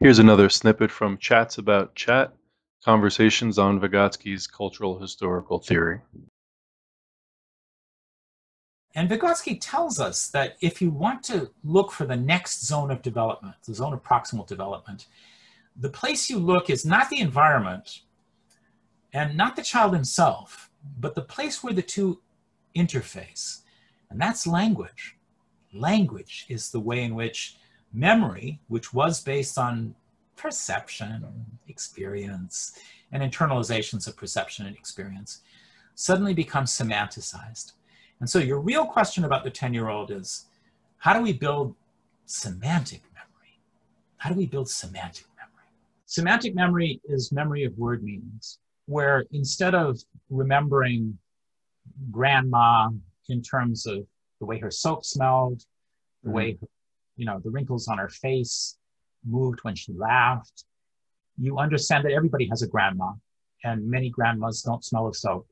[0.00, 2.32] Here's another snippet from Chats About Chat
[2.84, 6.00] Conversations on Vygotsky's Cultural Historical Theory.
[8.94, 13.02] And Vygotsky tells us that if you want to look for the next zone of
[13.02, 15.08] development, the zone of proximal development,
[15.74, 18.02] the place you look is not the environment
[19.12, 20.70] and not the child himself,
[21.00, 22.20] but the place where the two
[22.76, 23.62] interface,
[24.10, 25.16] and that's language.
[25.72, 27.56] Language is the way in which
[27.92, 29.94] memory, which was based on
[30.36, 31.32] perception, or
[31.68, 32.78] experience,
[33.12, 35.40] and internalizations of perception and experience,
[35.94, 37.72] suddenly becomes semanticized.
[38.20, 40.46] And so your real question about the 10 year old is
[40.98, 41.74] how do we build
[42.26, 43.60] semantic memory?
[44.18, 45.70] How do we build semantic memory?
[46.06, 49.98] Semantic memory is memory of word meanings, where instead of
[50.30, 51.18] remembering
[52.10, 52.90] grandma
[53.28, 54.06] in terms of
[54.40, 55.64] the way her soap smelled,
[56.22, 56.36] the mm-hmm.
[56.36, 56.58] way,
[57.18, 58.78] you know, the wrinkles on her face
[59.26, 60.64] moved when she laughed,
[61.36, 63.12] you understand that everybody has a grandma
[63.64, 65.46] and many grandmas don't smell of soap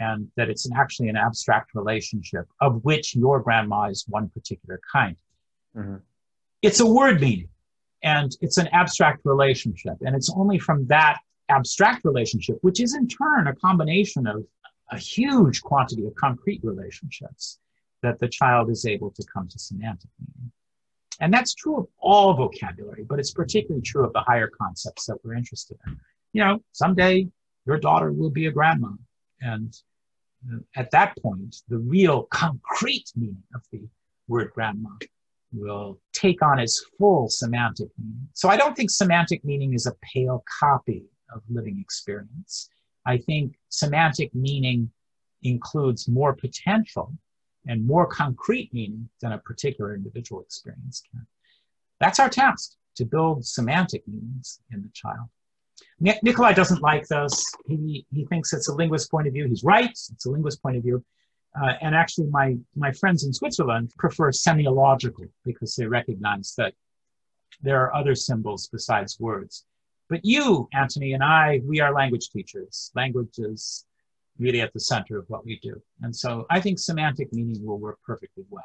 [0.00, 4.80] and that it's an, actually an abstract relationship of which your grandma is one particular
[4.90, 5.16] kind.
[5.76, 5.96] Mm-hmm.
[6.62, 7.48] It's a word meaning
[8.02, 9.94] and it's an abstract relationship.
[10.00, 11.18] And it's only from that
[11.48, 14.44] abstract relationship, which is in turn a combination of
[14.90, 17.58] a huge quantity of concrete relationships,
[18.02, 20.33] that the child is able to come to semantic meaning.
[21.20, 25.18] And that's true of all vocabulary, but it's particularly true of the higher concepts that
[25.22, 25.98] we're interested in.
[26.32, 27.28] You know, someday
[27.66, 28.90] your daughter will be a grandma.
[29.40, 29.74] And
[30.52, 33.82] uh, at that point, the real concrete meaning of the
[34.28, 34.90] word grandma
[35.52, 38.28] will take on its full semantic meaning.
[38.32, 41.04] So I don't think semantic meaning is a pale copy
[41.34, 42.68] of living experience.
[43.06, 44.90] I think semantic meaning
[45.42, 47.12] includes more potential
[47.66, 51.26] and more concrete meaning than a particular individual experience can.
[52.00, 55.28] That's our task to build semantic meanings in the child.
[56.00, 57.44] Nikolai doesn't like this.
[57.66, 59.46] He, he thinks it's a linguist point of view.
[59.48, 59.90] He's right.
[59.90, 61.04] It's a linguist point of view.
[61.60, 66.74] Uh, and actually, my, my friends in Switzerland prefer semiological because they recognize that
[67.62, 69.64] there are other symbols besides words.
[70.10, 72.90] But you, Antony, and I, we are language teachers.
[72.94, 73.86] Language is
[74.38, 75.80] really at the center of what we do.
[76.02, 78.64] And so I think semantic meaning will work perfectly well.